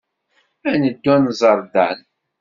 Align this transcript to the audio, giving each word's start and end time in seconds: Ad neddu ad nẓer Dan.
Ad 0.69 0.77
neddu 0.81 1.09
ad 1.15 1.21
nẓer 1.23 1.59
Dan. 1.73 1.99